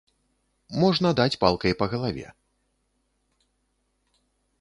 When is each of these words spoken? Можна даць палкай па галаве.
Можна 0.83 1.09
даць 1.19 1.35
палкай 1.43 1.73
па 1.81 1.85
галаве. 1.91 2.25